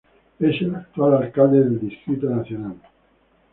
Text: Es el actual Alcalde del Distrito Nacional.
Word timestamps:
Es 0.39 0.59
el 0.63 0.73
actual 0.73 1.13
Alcalde 1.13 1.59
del 1.59 1.79
Distrito 1.79 2.27
Nacional. 2.27 2.73